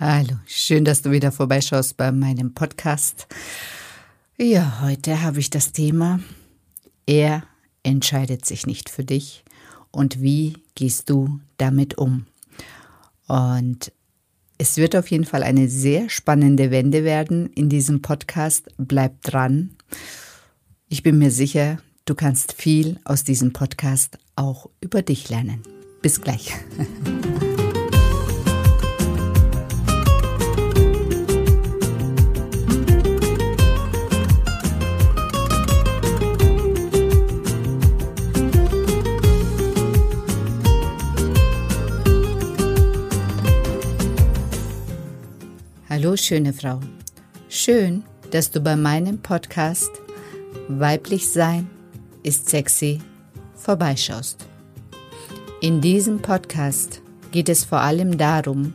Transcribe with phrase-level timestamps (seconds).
[0.00, 3.28] Hallo, schön, dass du wieder vorbeischaust bei meinem Podcast.
[4.36, 6.18] Ja, heute habe ich das Thema,
[7.06, 7.44] er
[7.84, 9.44] entscheidet sich nicht für dich
[9.92, 12.26] und wie gehst du damit um?
[13.28, 13.92] Und
[14.58, 18.70] es wird auf jeden Fall eine sehr spannende Wende werden in diesem Podcast.
[18.76, 19.76] Bleib dran.
[20.88, 25.62] Ich bin mir sicher, du kannst viel aus diesem Podcast auch über dich lernen.
[26.02, 26.52] Bis gleich.
[46.16, 46.80] Schöne Frau.
[47.48, 49.90] Schön, dass du bei meinem Podcast
[50.68, 51.68] Weiblich Sein
[52.22, 53.00] ist sexy
[53.54, 54.46] vorbeischaust.
[55.60, 57.00] In diesem Podcast
[57.32, 58.74] geht es vor allem darum,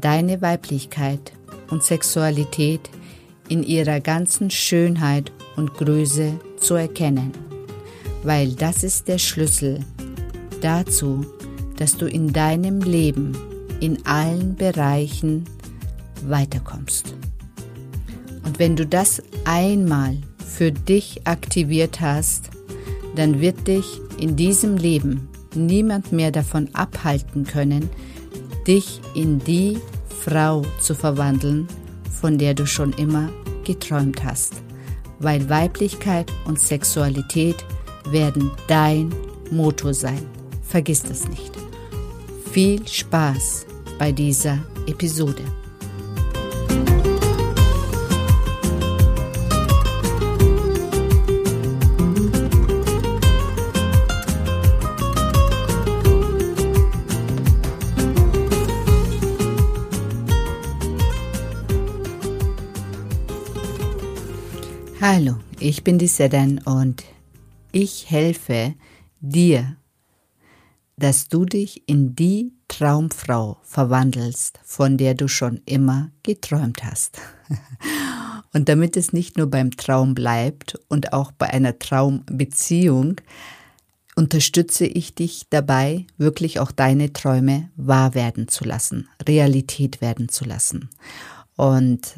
[0.00, 1.32] deine Weiblichkeit
[1.70, 2.90] und Sexualität
[3.48, 7.32] in ihrer ganzen Schönheit und Größe zu erkennen,
[8.22, 9.80] weil das ist der Schlüssel
[10.60, 11.26] dazu,
[11.76, 13.36] dass du in deinem Leben
[13.80, 15.44] in allen Bereichen
[16.28, 17.14] weiterkommst.
[18.44, 22.50] Und wenn du das einmal für dich aktiviert hast,
[23.16, 27.88] dann wird dich in diesem Leben niemand mehr davon abhalten können,
[28.66, 29.78] dich in die
[30.20, 31.66] Frau zu verwandeln,
[32.10, 33.30] von der du schon immer
[33.64, 34.54] geträumt hast.
[35.18, 37.56] Weil Weiblichkeit und Sexualität
[38.10, 39.14] werden dein
[39.50, 40.26] Motor sein.
[40.62, 41.52] Vergiss das nicht.
[42.52, 43.66] Viel Spaß
[43.98, 45.42] bei dieser Episode.
[65.14, 67.04] Hallo, ich bin die Sedan und
[67.70, 68.74] ich helfe
[69.20, 69.76] dir,
[70.96, 77.20] dass du dich in die Traumfrau verwandelst, von der du schon immer geträumt hast.
[78.54, 83.20] Und damit es nicht nur beim Traum bleibt und auch bei einer Traumbeziehung,
[84.16, 90.46] unterstütze ich dich dabei, wirklich auch deine Träume wahr werden zu lassen, Realität werden zu
[90.46, 90.88] lassen.
[91.56, 92.14] Und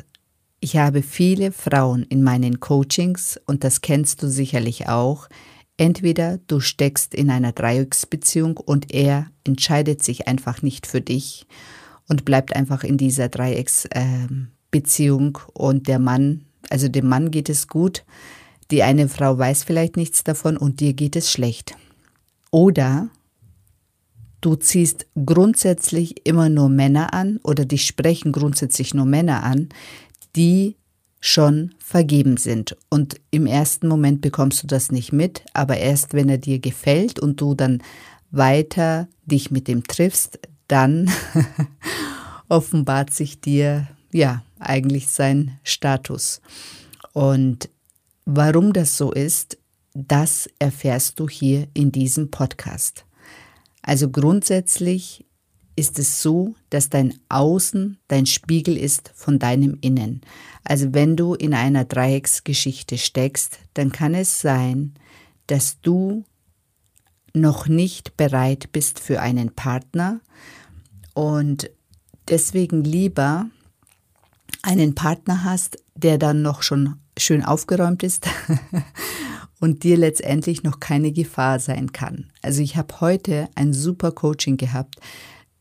[0.65, 5.29] ich habe viele Frauen in meinen Coachings und das kennst du sicherlich auch.
[5.77, 11.47] Entweder du steckst in einer Dreiecksbeziehung und er entscheidet sich einfach nicht für dich
[12.09, 18.07] und bleibt einfach in dieser Dreiecksbeziehung und der Mann, also dem Mann geht es gut,
[18.71, 21.77] die eine Frau weiß vielleicht nichts davon und dir geht es schlecht.
[22.51, 23.11] Oder
[24.41, 29.69] du ziehst grundsätzlich immer nur Männer an oder dich sprechen grundsätzlich nur Männer an,
[30.37, 30.77] die
[31.21, 32.77] schon vergeben sind.
[32.91, 37.19] Und im ersten Moment bekommst du das nicht mit, aber erst wenn er dir gefällt
[37.19, 37.83] und du dann
[38.31, 41.11] weiter dich mit ihm triffst, dann
[42.49, 46.41] offenbart sich dir ja eigentlich sein Status.
[47.13, 47.71] Und
[48.27, 49.59] warum das so ist,
[49.95, 53.05] das erfährst du hier in diesem Podcast.
[53.81, 55.25] Also grundsätzlich
[55.77, 60.21] ist es so, dass dein Außen dein Spiegel ist von deinem Innen.
[60.63, 64.95] Also wenn du in einer Dreiecksgeschichte steckst, dann kann es sein,
[65.47, 66.25] dass du
[67.35, 70.21] noch nicht bereit bist für einen Partner
[71.15, 71.71] und
[72.29, 73.47] deswegen lieber
[74.63, 78.27] einen Partner hast, der dann noch schon schön aufgeräumt ist
[79.61, 82.31] und dir letztendlich noch keine Gefahr sein kann.
[82.43, 84.97] Also ich habe heute ein super Coaching gehabt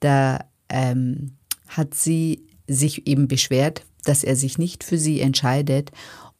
[0.04, 1.38] da ähm,
[1.68, 5.92] hat sie sich eben beschwert, dass er sich nicht für sie entscheidet.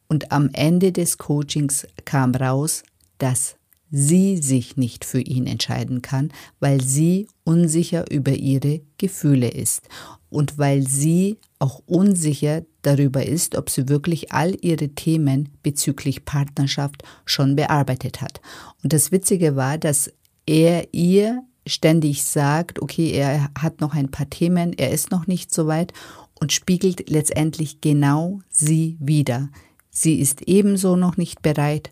[0.08, 2.82] Und am Ende des Coachings kam raus,
[3.18, 3.56] dass
[3.90, 9.88] sie sich nicht für ihn entscheiden kann, weil sie unsicher über ihre Gefühle ist
[10.30, 17.04] und weil sie auch unsicher darüber ist, ob sie wirklich all ihre Themen bezüglich Partnerschaft
[17.24, 18.40] schon bearbeitet hat.
[18.82, 20.10] Und das Witzige war, dass
[20.44, 25.52] er ihr ständig sagt, okay, er hat noch ein paar Themen, er ist noch nicht
[25.52, 25.92] so weit
[26.34, 29.48] und spiegelt letztendlich genau sie wieder.
[29.90, 31.90] Sie ist ebenso noch nicht bereit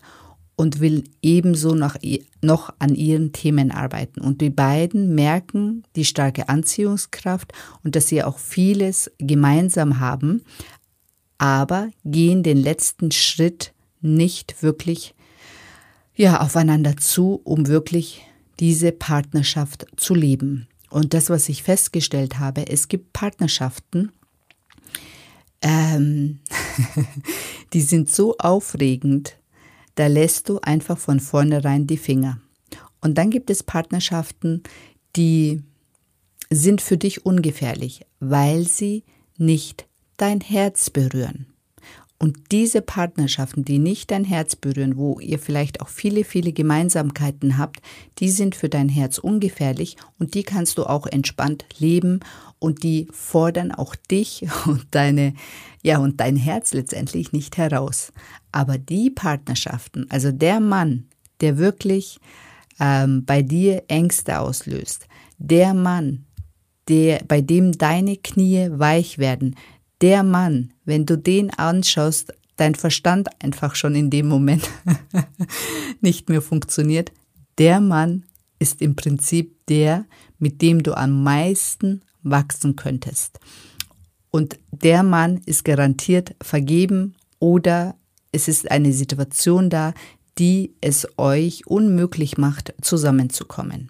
[0.55, 1.95] und will ebenso noch,
[2.41, 4.21] noch an ihren Themen arbeiten.
[4.21, 7.53] Und die beiden merken die starke Anziehungskraft
[7.83, 10.43] und dass sie auch vieles gemeinsam haben,
[11.37, 15.15] aber gehen den letzten Schritt nicht wirklich
[16.15, 18.21] ja, aufeinander zu, um wirklich
[18.59, 20.67] diese Partnerschaft zu leben.
[20.89, 24.11] Und das, was ich festgestellt habe, es gibt Partnerschaften,
[25.61, 26.39] ähm,
[27.73, 29.37] die sind so aufregend,
[29.95, 32.39] da lässt du einfach von vornherein die Finger.
[33.01, 34.63] Und dann gibt es Partnerschaften,
[35.15, 35.63] die
[36.49, 39.03] sind für dich ungefährlich, weil sie
[39.37, 41.47] nicht dein Herz berühren.
[42.23, 47.57] Und diese Partnerschaften, die nicht dein Herz berühren, wo ihr vielleicht auch viele, viele Gemeinsamkeiten
[47.57, 47.81] habt,
[48.19, 52.21] die sind für dein Herz ungefährlich und die kannst du auch entspannt leben
[52.59, 55.33] und die fordern auch dich und deine,
[55.81, 58.13] ja, und dein Herz letztendlich nicht heraus.
[58.53, 61.09] Aber die Partnerschaften, also der Mann,
[61.41, 62.21] der wirklich
[62.79, 65.09] ähm, bei dir Ängste auslöst,
[65.39, 66.23] der Mann,
[66.87, 69.55] der, bei dem deine Knie weich werden,
[70.03, 74.69] der Mann, wenn du den anschaust, dein Verstand einfach schon in dem Moment
[76.01, 77.13] nicht mehr funktioniert,
[77.57, 78.25] der Mann
[78.59, 80.05] ist im Prinzip der,
[80.39, 83.39] mit dem du am meisten wachsen könntest.
[84.29, 87.95] Und der Mann ist garantiert vergeben oder
[88.33, 89.93] es ist eine Situation da,
[90.37, 93.89] die es euch unmöglich macht, zusammenzukommen.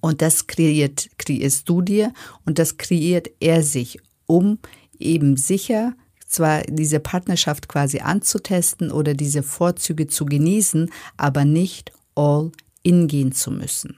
[0.00, 2.12] Und das kreiert, kreierst du dir
[2.44, 4.58] und das kreiert er sich um
[4.98, 5.94] eben sicher
[6.26, 12.50] zwar diese Partnerschaft quasi anzutesten oder diese Vorzüge zu genießen, aber nicht all
[12.82, 13.96] in gehen zu müssen.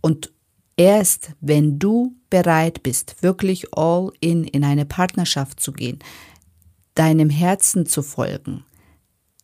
[0.00, 0.32] Und
[0.76, 5.98] erst wenn du bereit bist, wirklich all in in eine Partnerschaft zu gehen,
[6.94, 8.64] deinem Herzen zu folgen,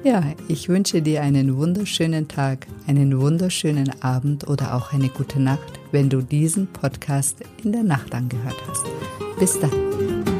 [0.04, 5.80] Ja, ich wünsche dir einen wunderschönen Tag, einen wunderschönen Abend oder auch eine gute Nacht,
[5.90, 8.86] wenn du diesen Podcast in der Nacht angehört hast.
[9.38, 10.38] Bis dann.